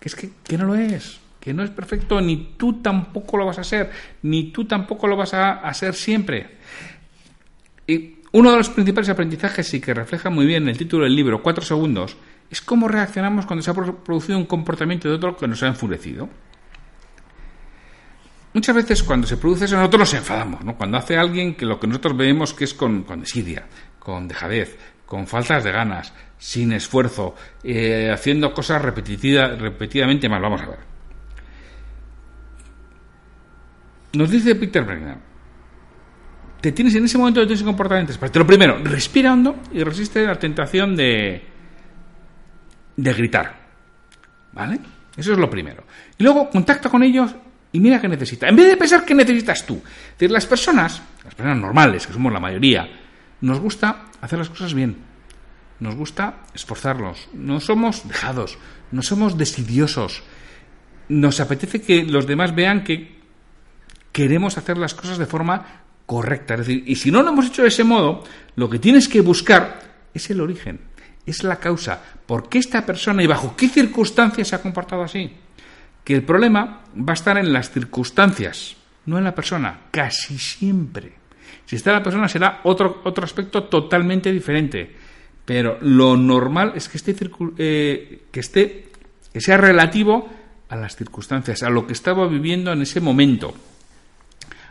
Que 0.00 0.08
es 0.08 0.14
que, 0.16 0.58
no 0.58 0.64
lo 0.64 0.74
es, 0.74 1.20
que 1.38 1.54
no 1.54 1.62
es 1.62 1.70
perfecto, 1.70 2.20
ni 2.20 2.54
tú 2.56 2.82
tampoco 2.82 3.36
lo 3.36 3.46
vas 3.46 3.58
a 3.58 3.64
ser, 3.64 3.90
ni 4.22 4.50
tú 4.50 4.64
tampoco 4.64 5.06
lo 5.06 5.16
vas 5.16 5.34
a 5.34 5.52
hacer 5.52 5.94
siempre. 5.94 6.58
Y 7.86 8.16
uno 8.32 8.50
de 8.50 8.56
los 8.56 8.70
principales 8.70 9.08
aprendizajes 9.08 9.72
y 9.74 9.80
que 9.80 9.94
refleja 9.94 10.30
muy 10.30 10.46
bien 10.46 10.68
el 10.68 10.76
título 10.76 11.04
del 11.04 11.14
libro, 11.14 11.42
Cuatro 11.42 11.64
segundos, 11.64 12.16
es 12.50 12.60
cómo 12.60 12.88
reaccionamos 12.88 13.46
cuando 13.46 13.62
se 13.62 13.70
ha 13.70 13.74
producido 13.74 14.36
un 14.36 14.46
comportamiento 14.46 15.08
de 15.08 15.14
otro 15.14 15.36
que 15.36 15.46
nos 15.46 15.62
ha 15.62 15.68
enfurecido. 15.68 16.28
Muchas 18.54 18.76
veces 18.76 19.02
cuando 19.02 19.26
se 19.26 19.38
produce 19.38 19.64
eso 19.64 19.76
nosotros 19.76 20.00
nos 20.00 20.14
enfadamos, 20.14 20.64
¿no? 20.64 20.76
Cuando 20.76 20.98
hace 20.98 21.16
alguien 21.16 21.54
que 21.54 21.64
lo 21.64 21.80
que 21.80 21.86
nosotros 21.86 22.16
vemos 22.16 22.52
que 22.52 22.64
es 22.64 22.74
con, 22.74 23.04
con 23.04 23.20
desidia, 23.20 23.66
con 23.98 24.28
dejadez, 24.28 24.78
con 25.06 25.26
faltas 25.26 25.64
de 25.64 25.72
ganas, 25.72 26.12
sin 26.38 26.72
esfuerzo, 26.72 27.34
eh, 27.62 28.10
haciendo 28.12 28.52
cosas 28.52 28.82
repetidamente 28.82 30.28
mal. 30.28 30.42
Vamos 30.42 30.60
a 30.60 30.66
ver. 30.66 30.78
Nos 34.14 34.30
dice 34.30 34.54
Peter 34.54 34.84
Brennan, 34.84 35.20
te 36.60 36.72
tienes 36.72 36.94
en 36.94 37.04
ese 37.04 37.16
momento 37.16 37.40
de 37.40 37.46
tienes 37.46 37.64
comportamientos. 37.64 38.18
Pero 38.18 38.40
lo 38.40 38.46
primero, 38.46 38.78
respira 38.84 39.32
hondo 39.32 39.56
y 39.72 39.82
resiste 39.82 40.26
la 40.26 40.38
tentación 40.38 40.94
de, 40.94 41.42
de 42.96 43.12
gritar. 43.14 43.60
¿Vale? 44.52 44.78
Eso 45.16 45.32
es 45.32 45.38
lo 45.38 45.48
primero. 45.48 45.84
Y 46.18 46.22
luego 46.22 46.50
contacta 46.50 46.90
con 46.90 47.02
ellos 47.02 47.34
y 47.72 47.80
mira 47.80 48.00
qué 48.00 48.08
necesita. 48.08 48.48
En 48.48 48.56
vez 48.56 48.68
de 48.68 48.76
pensar 48.76 49.04
qué 49.04 49.14
necesitas 49.14 49.64
tú. 49.64 49.74
Es 49.84 50.12
decir, 50.18 50.30
las 50.30 50.46
personas, 50.46 51.02
las 51.24 51.34
personas 51.34 51.58
normales, 51.58 52.06
que 52.06 52.12
somos 52.12 52.32
la 52.32 52.40
mayoría, 52.40 52.88
nos 53.40 53.58
gusta 53.60 54.06
hacer 54.20 54.38
las 54.38 54.50
cosas 54.50 54.74
bien. 54.74 54.96
Nos 55.80 55.96
gusta 55.96 56.42
esforzarnos. 56.54 57.28
No 57.32 57.60
somos 57.60 58.06
dejados. 58.06 58.58
No 58.92 59.02
somos 59.02 59.38
desidiosos. 59.38 60.22
Nos 61.08 61.40
apetece 61.40 61.80
que 61.80 62.04
los 62.04 62.26
demás 62.26 62.54
vean 62.54 62.84
que 62.84 63.20
queremos 64.12 64.58
hacer 64.58 64.76
las 64.76 64.94
cosas 64.94 65.18
de 65.18 65.26
forma 65.26 65.82
correcta. 66.06 66.54
Es 66.54 66.60
decir, 66.60 66.84
y 66.86 66.96
si 66.96 67.10
no 67.10 67.22
lo 67.22 67.30
hemos 67.30 67.46
hecho 67.46 67.62
de 67.62 67.68
ese 67.68 67.84
modo, 67.84 68.22
lo 68.54 68.68
que 68.68 68.78
tienes 68.78 69.08
que 69.08 69.22
buscar 69.22 69.80
es 70.12 70.30
el 70.30 70.40
origen, 70.40 70.80
es 71.24 71.42
la 71.42 71.56
causa. 71.56 72.00
¿Por 72.26 72.48
qué 72.48 72.58
esta 72.58 72.84
persona 72.84 73.22
y 73.22 73.26
bajo 73.26 73.56
qué 73.56 73.68
circunstancias 73.68 74.48
se 74.48 74.56
ha 74.56 74.62
comportado 74.62 75.02
así? 75.02 75.32
Que 76.04 76.14
el 76.14 76.22
problema 76.22 76.82
va 76.96 77.12
a 77.12 77.14
estar 77.14 77.38
en 77.38 77.52
las 77.52 77.70
circunstancias, 77.70 78.76
no 79.06 79.18
en 79.18 79.24
la 79.24 79.34
persona, 79.34 79.80
casi 79.90 80.38
siempre. 80.38 81.12
Si 81.64 81.76
está 81.76 81.92
la 81.92 82.02
persona 82.02 82.28
será 82.28 82.60
otro, 82.64 83.00
otro 83.04 83.24
aspecto 83.24 83.64
totalmente 83.64 84.32
diferente. 84.32 84.96
Pero 85.44 85.78
lo 85.80 86.16
normal 86.16 86.72
es 86.74 86.88
que 86.88 86.98
esté, 86.98 87.16
eh, 87.58 88.22
que 88.30 88.40
esté, 88.40 88.90
que 89.32 89.40
sea 89.40 89.56
relativo 89.56 90.28
a 90.68 90.76
las 90.76 90.96
circunstancias, 90.96 91.62
a 91.62 91.70
lo 91.70 91.86
que 91.86 91.92
estaba 91.92 92.26
viviendo 92.28 92.72
en 92.72 92.82
ese 92.82 93.00
momento, 93.00 93.54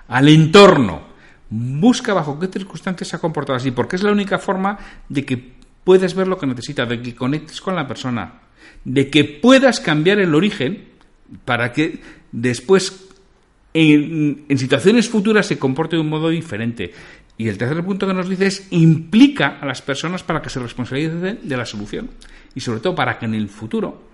al 0.08 0.30
entorno. 0.30 1.12
Busca 1.50 2.14
bajo 2.14 2.40
qué 2.40 2.48
circunstancias 2.48 3.10
se 3.10 3.16
ha 3.18 3.20
comportado 3.20 3.58
así, 3.58 3.72
porque 3.72 3.98
es 3.98 4.04
la 4.04 4.12
única 4.12 4.40
forma 4.40 4.78
de 5.10 5.26
que 5.26 5.54
puedas 5.84 6.16
ver 6.16 6.28
lo 6.28 6.38
que 6.38 6.48
necesitas, 6.48 6.88
de 6.88 7.02
que 7.02 7.14
conectes 7.14 7.60
con 7.60 7.76
la 7.76 7.88
persona, 7.88 8.40
de 8.86 9.10
que 9.10 9.26
puedas 9.26 9.80
cambiar 9.80 10.20
el 10.20 10.34
origen 10.34 10.91
para 11.46 11.72
que 11.72 12.00
después 12.32 13.08
en, 13.74 14.46
situaciones 14.58 15.10
futuras 15.10 15.48
se 15.48 15.58
comporte 15.58 15.96
de 15.96 16.02
un 16.02 16.10
modo 16.10 16.30
diferente. 16.30 16.94
Y 17.38 17.48
el 17.48 17.58
tercer 17.58 17.84
punto 17.84 18.08
que 18.08 18.14
nos 18.14 18.30
dice 18.30 18.48
es 18.48 18.68
implica 18.72 19.60
a 19.60 19.66
las 19.66 19.82
personas 19.82 20.24
para 20.24 20.42
que 20.42 20.50
se 20.50 20.60
responsabilicen 20.60 21.40
de 21.44 21.58
la 21.58 21.66
solución 21.66 22.10
y 22.54 22.60
sobre 22.60 22.82
todo 22.82 22.94
para 22.94 23.18
que 23.18 23.26
en 23.26 23.34
el 23.34 23.50
futuro 23.50 24.10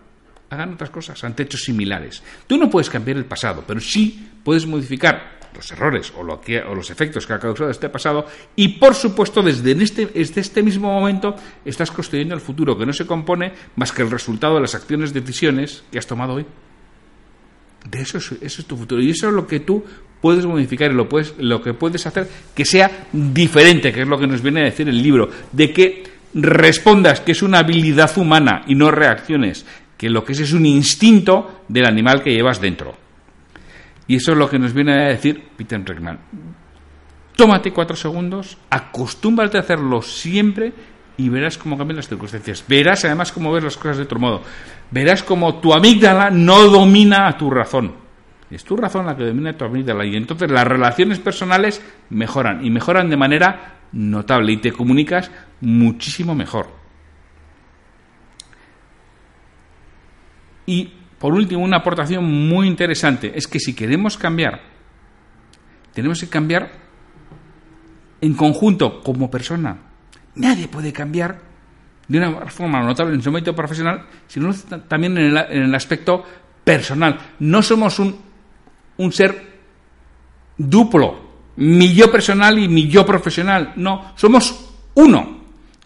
hagan 0.49 0.73
otras 0.73 0.89
cosas 0.89 1.21
ante 1.23 1.43
hechos 1.43 1.63
similares. 1.63 2.23
Tú 2.45 2.57
no 2.57 2.69
puedes 2.69 2.89
cambiar 2.89 3.17
el 3.17 3.25
pasado, 3.25 3.63
pero 3.67 3.81
sí 3.81 4.29
puedes 4.43 4.65
modificar 4.65 5.37
los 5.53 5.71
errores 5.71 6.13
o, 6.15 6.23
lo 6.23 6.39
que, 6.39 6.59
o 6.59 6.75
los 6.75 6.89
efectos 6.89 7.25
que 7.25 7.33
ha 7.33 7.39
causado 7.39 7.69
este 7.69 7.89
pasado 7.89 8.27
y 8.55 8.67
por 8.77 8.93
supuesto 8.93 9.41
desde, 9.41 9.71
este, 9.71 10.05
desde 10.05 10.41
este 10.41 10.61
mismo 10.61 10.91
momento 10.91 11.35
estás 11.65 11.89
construyendo 11.91 12.35
el 12.35 12.41
futuro 12.41 12.77
que 12.77 12.85
no 12.85 12.93
se 12.93 13.07
compone 13.07 13.53
más 13.75 13.91
que 13.91 14.03
el 14.03 14.11
resultado 14.11 14.55
de 14.55 14.61
las 14.61 14.75
acciones, 14.75 15.13
decisiones 15.13 15.83
que 15.91 15.97
has 15.97 16.07
tomado 16.07 16.35
hoy. 16.35 16.45
De 17.85 18.01
eso 18.01 18.17
es, 18.17 18.65
tu 18.65 18.77
futuro. 18.77 19.01
Y 19.01 19.11
eso 19.11 19.27
es 19.27 19.33
lo 19.33 19.47
que 19.47 19.59
tú 19.59 19.83
puedes 20.21 20.45
modificar 20.45 20.91
y 20.91 20.95
lo, 20.95 21.07
puedes, 21.07 21.35
lo 21.37 21.61
que 21.61 21.73
puedes 21.73 22.05
hacer 22.05 22.27
que 22.55 22.65
sea 22.65 23.07
diferente, 23.11 23.93
que 23.93 24.01
es 24.01 24.07
lo 24.07 24.17
que 24.17 24.27
nos 24.27 24.41
viene 24.41 24.61
a 24.61 24.65
decir 24.65 24.89
el 24.89 25.01
libro, 25.01 25.29
de 25.51 25.71
que 25.71 26.03
respondas 26.33 27.21
que 27.21 27.31
es 27.31 27.41
una 27.41 27.59
habilidad 27.59 28.17
humana 28.17 28.63
y 28.67 28.75
no 28.75 28.91
reacciones, 28.91 29.65
que 29.97 30.09
lo 30.09 30.23
que 30.23 30.33
es 30.33 30.39
es 30.39 30.53
un 30.53 30.65
instinto 30.65 31.63
del 31.67 31.85
animal 31.85 32.23
que 32.23 32.33
llevas 32.33 32.59
dentro. 32.59 32.95
Y 34.07 34.15
eso 34.15 34.31
es 34.31 34.37
lo 34.37 34.49
que 34.49 34.59
nos 34.59 34.73
viene 34.73 34.93
a 34.93 35.09
decir 35.09 35.43
Peter 35.55 35.83
Reckman. 35.83 36.19
Tómate 37.35 37.71
cuatro 37.71 37.95
segundos, 37.95 38.57
acostúmbrate 38.69 39.57
a 39.57 39.61
hacerlo 39.61 40.01
siempre 40.01 40.73
y 41.17 41.29
verás 41.29 41.57
cómo 41.57 41.77
cambian 41.77 41.97
las 41.97 42.07
circunstancias. 42.07 42.63
Verás 42.67 43.03
además 43.05 43.31
cómo 43.31 43.51
ves 43.51 43.63
las 43.63 43.75
cosas 43.75 43.97
de 43.97 44.03
otro 44.03 44.19
modo. 44.19 44.43
Verás 44.91 45.23
cómo 45.23 45.59
tu 45.59 45.73
amígdala 45.73 46.29
no 46.29 46.63
domina 46.67 47.27
a 47.27 47.37
tu 47.37 47.49
razón. 47.49 47.95
Es 48.49 48.63
tu 48.63 48.77
razón 48.77 49.05
la 49.05 49.17
que 49.17 49.25
domina 49.25 49.49
a 49.49 49.57
tu 49.57 49.65
amígdala. 49.65 50.05
Y 50.05 50.15
entonces 50.15 50.49
las 50.49 50.65
relaciones 50.65 51.19
personales 51.19 51.83
mejoran 52.09 52.63
y 52.63 52.69
mejoran 52.69 53.09
de 53.09 53.17
manera 53.17 53.79
notable 53.91 54.53
y 54.53 54.57
te 54.57 54.71
comunicas 54.71 55.31
muchísimo 55.59 56.35
mejor. 56.35 56.67
Y 60.67 60.93
por 61.17 61.33
último, 61.33 61.63
una 61.63 61.77
aportación 61.77 62.23
muy 62.25 62.67
interesante 62.67 63.31
es 63.35 63.47
que 63.47 63.59
si 63.59 63.73
queremos 63.73 64.17
cambiar, 64.17 64.61
tenemos 65.93 66.19
que 66.19 66.29
cambiar 66.29 66.69
en 68.21 68.33
conjunto 68.35 69.01
como 69.01 69.31
persona, 69.31 69.86
Nadie 70.37 70.67
puede 70.67 70.93
cambiar 70.93 71.39
de 72.07 72.17
una 72.17 72.45
forma 72.47 72.81
notable 72.81 73.15
en 73.15 73.21
su 73.21 73.29
ámbito 73.29 73.55
profesional, 73.55 74.05
sino 74.27 74.53
también 74.87 75.17
en 75.17 75.37
el, 75.37 75.75
aspecto 75.75 76.23
personal. 76.63 77.17
No 77.39 77.61
somos 77.61 77.99
un, 77.99 78.15
un 78.97 79.11
ser 79.11 79.57
duplo, 80.57 81.27
mi 81.57 81.93
yo 81.93 82.11
personal 82.11 82.57
y 82.59 82.67
mi 82.67 82.87
yo 82.87 83.05
profesional. 83.05 83.73
No, 83.75 84.13
somos 84.15 84.73
uno. 84.95 85.37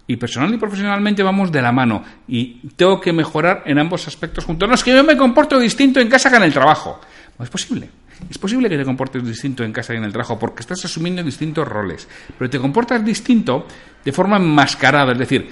Y 0.08 0.18
personal 0.18 0.54
y 0.54 0.58
profesionalmente 0.58 1.24
vamos 1.24 1.52
de 1.52 1.62
la 1.62 1.72
mano. 1.72 2.04
Y 2.28 2.68
tengo 2.76 3.00
que 3.00 3.14
mejorar 3.14 3.64
en 3.66 3.80
ambos 3.80 4.08
aspectos 4.08 4.44
juntos. 4.44 4.68
No 4.68 4.76
es 4.76 4.84
que 4.84 4.94
yo 4.94 5.04
me 5.04 5.16
comporto 5.16 5.58
distinto 5.58 6.02
en 6.02 6.10
casa 6.10 6.30
que 6.30 6.36
en 6.36 6.44
el 6.44 6.54
trabajo. 6.54 7.00
No 7.40 7.46
es 7.46 7.50
posible. 7.50 7.90
Es 8.30 8.38
posible 8.38 8.70
que 8.70 8.78
te 8.78 8.86
comportes 8.86 9.26
distinto 9.26 9.64
en 9.64 9.74
casa 9.74 9.94
y 9.94 9.98
en 9.98 10.04
el 10.04 10.12
trabajo 10.12 10.40
porque 10.40 10.62
estás 10.62 10.84
asumiendo 10.86 11.24
distintos 11.24 11.68
roles, 11.68 12.08
pero 12.38 12.50
te 12.50 12.60
comportas 12.60 13.04
distinto 13.04 13.66
de 14.04 14.12
forma 14.12 14.38
enmascarada, 14.38 15.12
es 15.14 15.20
decir, 15.20 15.50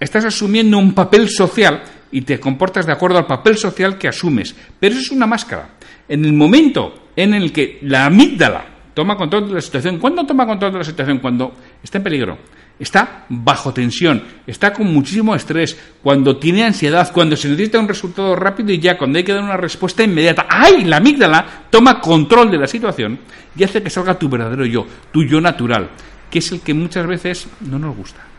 estás 0.00 0.24
asumiendo 0.24 0.78
un 0.78 0.94
papel 0.94 1.28
social 1.28 1.82
y 2.10 2.22
te 2.22 2.40
comportas 2.40 2.86
de 2.86 2.92
acuerdo 2.92 3.18
al 3.18 3.26
papel 3.26 3.56
social 3.56 3.98
que 3.98 4.08
asumes, 4.08 4.54
pero 4.78 4.94
eso 4.94 5.02
es 5.02 5.10
una 5.10 5.26
máscara. 5.26 5.70
En 6.08 6.24
el 6.24 6.32
momento 6.32 7.08
en 7.16 7.34
el 7.34 7.52
que 7.52 7.78
la 7.82 8.06
amígdala 8.06 8.64
toma 8.94 9.16
control 9.16 9.48
de 9.48 9.54
la 9.54 9.60
situación, 9.60 9.98
¿cuándo 9.98 10.26
toma 10.26 10.46
control 10.46 10.72
de 10.72 10.78
la 10.78 10.84
situación? 10.84 11.18
Cuando 11.18 11.54
está 11.82 11.98
en 11.98 12.04
peligro 12.04 12.38
está 12.82 13.26
bajo 13.28 13.72
tensión, 13.72 14.22
está 14.46 14.72
con 14.72 14.92
muchísimo 14.92 15.34
estrés, 15.34 15.78
cuando 16.02 16.36
tiene 16.36 16.64
ansiedad, 16.64 17.12
cuando 17.12 17.36
se 17.36 17.48
necesita 17.48 17.78
un 17.78 17.88
resultado 17.88 18.34
rápido 18.34 18.72
y 18.72 18.78
ya, 18.78 18.98
cuando 18.98 19.18
hay 19.18 19.24
que 19.24 19.32
dar 19.32 19.42
una 19.42 19.56
respuesta 19.56 20.02
inmediata. 20.02 20.46
¡Ay! 20.48 20.84
La 20.84 20.96
amígdala 20.96 21.66
toma 21.70 22.00
control 22.00 22.50
de 22.50 22.58
la 22.58 22.66
situación 22.66 23.20
y 23.56 23.64
hace 23.64 23.82
que 23.82 23.90
salga 23.90 24.18
tu 24.18 24.28
verdadero 24.28 24.66
yo, 24.66 24.86
tu 25.12 25.24
yo 25.24 25.40
natural, 25.40 25.90
que 26.30 26.40
es 26.40 26.52
el 26.52 26.60
que 26.60 26.74
muchas 26.74 27.06
veces 27.06 27.46
no 27.60 27.78
nos 27.78 27.96
gusta 27.96 28.32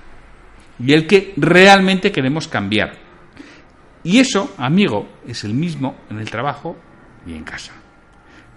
y 0.80 0.94
el 0.94 1.08
que 1.08 1.34
realmente 1.38 2.12
queremos 2.12 2.48
cambiar. 2.48 2.94
Y 4.04 4.20
eso, 4.20 4.54
amigo, 4.58 5.08
es 5.28 5.44
el 5.44 5.54
mismo 5.54 5.96
en 6.10 6.20
el 6.20 6.30
trabajo 6.30 6.76
y 7.26 7.34
en 7.34 7.44
casa. 7.44 7.72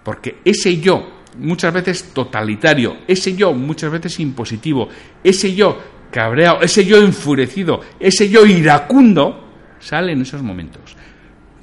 Porque 0.03 0.39
ese 0.43 0.79
yo 0.79 1.21
muchas 1.39 1.73
veces 1.73 2.13
totalitario, 2.13 2.97
ese 3.07 3.35
yo 3.35 3.53
muchas 3.53 3.91
veces 3.91 4.19
impositivo, 4.19 4.89
ese 5.23 5.53
yo 5.53 5.77
cabreado, 6.11 6.61
ese 6.61 6.85
yo 6.85 6.97
enfurecido, 6.97 7.81
ese 7.99 8.29
yo 8.29 8.45
iracundo, 8.45 9.47
sale 9.79 10.13
en 10.13 10.21
esos 10.21 10.41
momentos. 10.41 10.95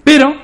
Pero 0.03 0.35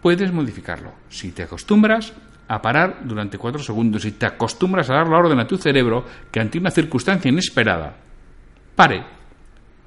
puedes 0.00 0.32
modificarlo. 0.32 0.92
Si 1.08 1.32
te 1.32 1.44
acostumbras 1.44 2.12
a 2.48 2.62
parar 2.62 3.00
durante 3.04 3.38
cuatro 3.38 3.62
segundos, 3.62 4.02
si 4.02 4.12
te 4.12 4.26
acostumbras 4.26 4.88
a 4.90 4.94
dar 4.94 5.08
la 5.08 5.18
orden 5.18 5.40
a 5.40 5.46
tu 5.46 5.56
cerebro 5.56 6.04
que 6.30 6.40
ante 6.40 6.58
una 6.58 6.70
circunstancia 6.70 7.28
inesperada, 7.28 7.96
pare, 8.74 9.04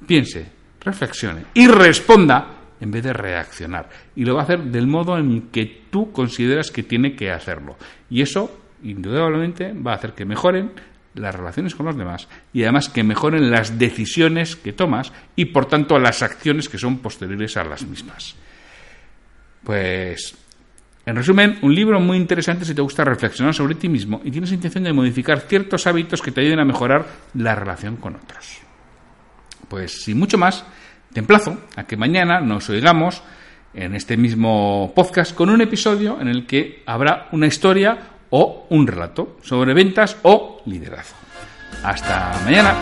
piense, 0.05 0.51
reflexione 0.81 1.45
y 1.53 1.67
responda 1.67 2.55
en 2.81 2.91
vez 2.91 3.03
de 3.03 3.13
reaccionar. 3.13 3.89
Y 4.15 4.25
lo 4.25 4.35
va 4.35 4.41
a 4.41 4.43
hacer 4.43 4.63
del 4.63 4.87
modo 4.87 5.17
en 5.17 5.49
que 5.51 5.83
tú 5.89 6.11
consideras 6.11 6.71
que 6.71 6.83
tiene 6.83 7.15
que 7.15 7.31
hacerlo. 7.31 7.77
Y 8.09 8.21
eso 8.21 8.51
indudablemente 8.83 9.73
va 9.73 9.93
a 9.93 9.95
hacer 9.95 10.13
que 10.13 10.25
mejoren 10.25 10.71
las 11.15 11.35
relaciones 11.35 11.75
con 11.75 11.85
los 11.85 11.97
demás 11.97 12.27
y 12.53 12.63
además 12.63 12.89
que 12.89 13.03
mejoren 13.03 13.51
las 13.51 13.77
decisiones 13.79 14.55
que 14.55 14.73
tomas 14.73 15.11
y 15.35 15.45
por 15.45 15.65
tanto 15.65 15.99
las 15.99 16.21
acciones 16.21 16.69
que 16.69 16.77
son 16.77 16.99
posteriores 16.99 17.57
a 17.57 17.63
las 17.63 17.83
mismas. 17.83 18.35
Pues 19.63 20.35
En 21.05 21.15
resumen, 21.15 21.57
un 21.63 21.73
libro 21.73 21.99
muy 21.99 22.17
interesante 22.17 22.65
si 22.65 22.75
te 22.75 22.81
gusta 22.81 23.03
reflexionar 23.03 23.53
sobre 23.53 23.75
ti 23.75 23.89
mismo 23.89 24.21
y 24.23 24.29
tienes 24.29 24.51
intención 24.51 24.83
de 24.83 24.93
modificar 24.93 25.39
ciertos 25.41 25.87
hábitos 25.87 26.21
que 26.21 26.31
te 26.31 26.41
ayuden 26.41 26.59
a 26.59 26.65
mejorar 26.65 27.07
la 27.33 27.55
relación 27.55 27.95
con 27.95 28.15
otros. 28.15 28.59
Pues 29.67 30.03
sin 30.03 30.19
mucho 30.19 30.37
más, 30.37 30.65
te 31.11 31.19
emplazo 31.19 31.57
a 31.75 31.85
que 31.85 31.97
mañana 31.97 32.41
nos 32.41 32.69
oigamos 32.69 33.23
en 33.73 33.95
este 33.95 34.17
mismo 34.17 34.91
podcast 34.95 35.33
con 35.35 35.49
un 35.49 35.61
episodio 35.61 36.19
en 36.21 36.27
el 36.27 36.45
que 36.45 36.83
habrá 36.85 37.27
una 37.31 37.47
historia 37.47 37.97
o 38.29 38.65
un 38.69 38.87
relato 38.87 39.37
sobre 39.41 39.73
ventas 39.73 40.17
o 40.23 40.61
liderazgo. 40.65 41.17
Hasta 41.83 42.39
mañana. 42.43 42.75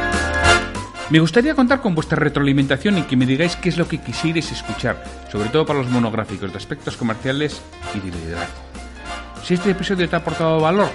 Me 1.10 1.20
gustaría 1.20 1.56
contar 1.56 1.82
con 1.82 1.96
vuestra 1.96 2.18
retroalimentación 2.18 2.98
y 2.98 3.04
que 3.04 3.16
me 3.16 3.26
digáis 3.26 3.56
qué 3.56 3.70
es 3.70 3.78
lo 3.78 3.88
que 3.88 4.00
quisierais 4.00 4.52
escuchar, 4.52 5.02
sobre 5.32 5.50
todo 5.50 5.66
para 5.66 5.80
los 5.80 5.90
monográficos 5.90 6.52
de 6.52 6.58
aspectos 6.58 6.98
comerciales 6.98 7.62
y 7.96 8.00
de 8.00 8.18
liderazgo. 8.18 8.68
Si 9.44 9.54
este 9.54 9.72
episodio 9.72 10.10
te 10.10 10.16
ha 10.18 10.20
aportado 10.20 10.60
valor, 10.60 10.90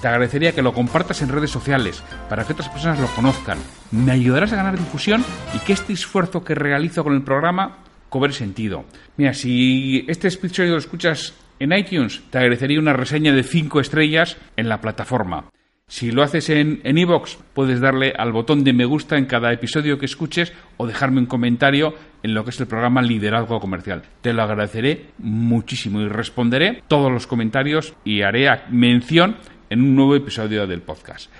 te 0.00 0.08
agradecería 0.08 0.52
que 0.52 0.62
lo 0.62 0.72
compartas 0.72 1.20
en 1.20 1.28
redes 1.28 1.50
sociales 1.50 2.02
para 2.30 2.44
que 2.44 2.54
otras 2.54 2.70
personas 2.70 2.98
lo 3.00 3.06
conozcan. 3.08 3.58
Me 3.90 4.12
ayudarás 4.12 4.52
a 4.52 4.56
ganar 4.56 4.78
difusión 4.78 5.22
y 5.54 5.58
que 5.58 5.74
este 5.74 5.92
esfuerzo 5.92 6.42
que 6.42 6.54
realizo 6.54 7.04
con 7.04 7.14
el 7.14 7.22
programa 7.22 7.78
cobre 8.08 8.32
sentido. 8.32 8.84
Mira, 9.18 9.34
si 9.34 10.06
este 10.08 10.28
episodio 10.28 10.72
lo 10.72 10.78
escuchas 10.78 11.34
en 11.58 11.72
iTunes, 11.72 12.22
te 12.30 12.38
agradecería 12.38 12.78
una 12.78 12.92
reseña 12.92 13.32
de 13.32 13.42
5 13.42 13.80
estrellas 13.80 14.36
en 14.56 14.68
la 14.68 14.80
plataforma. 14.80 15.50
Si 15.86 16.10
lo 16.10 16.22
haces 16.22 16.48
en 16.48 16.80
iVoox, 16.82 17.36
puedes 17.52 17.80
darle 17.80 18.14
al 18.16 18.32
botón 18.32 18.64
de 18.64 18.72
me 18.72 18.86
gusta 18.86 19.18
en 19.18 19.26
cada 19.26 19.52
episodio 19.52 19.98
que 19.98 20.06
escuches 20.06 20.52
o 20.78 20.86
dejarme 20.86 21.20
un 21.20 21.26
comentario 21.26 21.94
en 22.22 22.32
lo 22.32 22.42
que 22.42 22.50
es 22.50 22.60
el 22.60 22.66
programa 22.66 23.02
Liderazgo 23.02 23.60
Comercial. 23.60 24.02
Te 24.22 24.32
lo 24.32 24.42
agradeceré 24.42 25.10
muchísimo 25.18 26.00
y 26.00 26.08
responderé 26.08 26.82
todos 26.88 27.12
los 27.12 27.26
comentarios 27.26 27.94
y 28.02 28.22
haré 28.22 28.48
mención 28.70 29.36
en 29.68 29.82
un 29.82 29.94
nuevo 29.94 30.16
episodio 30.16 30.66
del 30.66 30.80
podcast. 30.80 31.30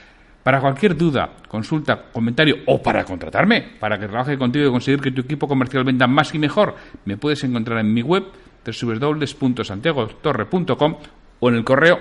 Para 0.43 0.61
cualquier 0.61 0.95
duda, 0.95 1.31
consulta, 1.49 2.11
comentario 2.13 2.59
o 2.67 2.83
para 2.83 3.03
contratarme, 3.05 3.63
para 3.81 3.99
que 3.99 4.09
trabaje 4.09 4.37
contigo 4.37 4.69
y 4.69 4.71
conseguir 4.71 5.01
que 5.01 5.11
tu 5.11 5.23
equipo 5.23 5.49
comercial 5.49 5.85
venda 5.85 6.07
más 6.07 6.35
y 6.35 6.39
mejor, 6.39 6.75
me 7.07 7.17
puedes 7.17 7.43
encontrar 7.45 7.79
en 7.79 7.95
mi 7.95 8.03
web 8.03 8.25
www.santiagotorre.com 8.65 10.97
o 11.41 11.49
en 11.49 11.55
el 11.55 11.65
correo 11.65 11.99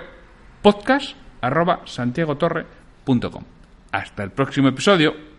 podcast 0.62 1.16
arroba 1.42 1.82
santiagotorre.com. 1.86 3.44
Hasta 3.92 4.24
el 4.24 4.32
próximo 4.32 4.70
episodio. 4.70 5.33